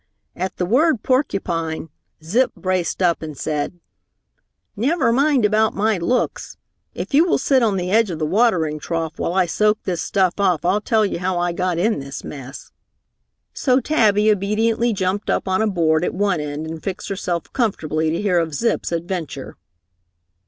At 0.35 0.57
the 0.57 0.65
word 0.65 1.03
porcupine, 1.03 1.89
Zip 2.23 2.51
braced 2.57 3.03
up 3.03 3.21
and 3.21 3.37
said, 3.37 3.79
"Never 4.75 5.11
mind 5.13 5.45
about 5.45 5.75
my 5.75 5.99
looks! 5.99 6.57
If 6.95 7.13
you 7.13 7.23
will 7.23 7.37
sit 7.37 7.61
on 7.61 7.75
the 7.77 7.91
edge 7.91 8.09
of 8.09 8.17
the 8.17 8.25
watering 8.25 8.79
trough 8.79 9.19
while 9.19 9.35
I 9.35 9.45
soak 9.45 9.83
this 9.83 10.01
stuff 10.01 10.39
off, 10.39 10.65
I'll 10.65 10.81
tell 10.81 11.05
you 11.05 11.19
how 11.19 11.37
I 11.37 11.51
got 11.53 11.77
in 11.77 11.99
this 11.99 12.23
mess." 12.23 12.71
So 13.53 13.79
Tabby 13.79 14.31
obediently 14.31 14.91
jumped 14.91 15.29
up 15.29 15.47
on 15.47 15.61
a 15.61 15.67
board 15.67 16.03
at 16.03 16.15
one 16.15 16.39
end 16.39 16.65
and 16.65 16.81
fixed 16.81 17.07
herself 17.09 17.53
comfortably 17.53 18.09
to 18.09 18.19
hear 18.19 18.39
of 18.39 18.55
Zip's 18.55 18.91
adventure. 18.91 19.55